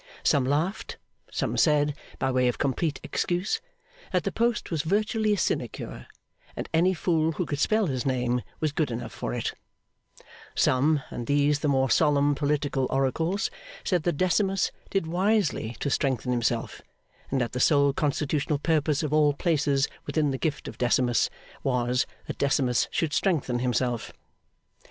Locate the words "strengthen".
15.91-16.31, 23.13-23.59